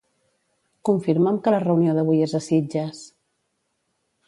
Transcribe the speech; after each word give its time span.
Confirma'm 0.89 1.37
que 1.43 1.53
la 1.57 1.61
reunió 1.65 1.95
d'avui 1.99 2.25
és 2.29 2.35
a 2.39 2.43
Sitges. 2.47 3.05